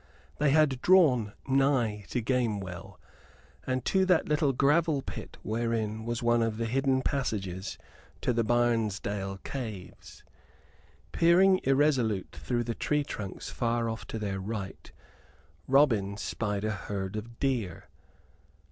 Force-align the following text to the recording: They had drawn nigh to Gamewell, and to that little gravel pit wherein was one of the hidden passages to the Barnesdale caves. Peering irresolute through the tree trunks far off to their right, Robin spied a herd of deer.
They 0.39 0.49
had 0.49 0.81
drawn 0.81 1.33
nigh 1.47 2.05
to 2.09 2.23
Gamewell, 2.23 2.99
and 3.67 3.85
to 3.85 4.03
that 4.07 4.27
little 4.27 4.51
gravel 4.51 5.03
pit 5.03 5.37
wherein 5.43 6.05
was 6.05 6.23
one 6.23 6.41
of 6.41 6.57
the 6.57 6.65
hidden 6.65 7.03
passages 7.03 7.77
to 8.21 8.33
the 8.33 8.43
Barnesdale 8.43 9.37
caves. 9.43 10.23
Peering 11.11 11.61
irresolute 11.65 12.29
through 12.35 12.63
the 12.63 12.73
tree 12.73 13.03
trunks 13.03 13.51
far 13.51 13.91
off 13.91 14.07
to 14.07 14.17
their 14.17 14.39
right, 14.39 14.91
Robin 15.67 16.17
spied 16.17 16.63
a 16.63 16.71
herd 16.71 17.15
of 17.15 17.37
deer. 17.39 17.87